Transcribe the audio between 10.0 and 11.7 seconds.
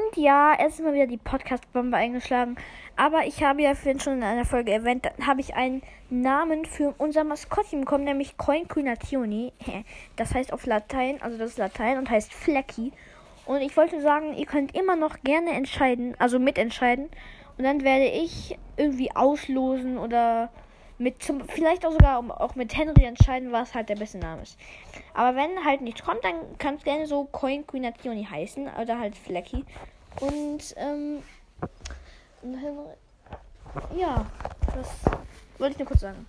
Das heißt auf Latein, also das ist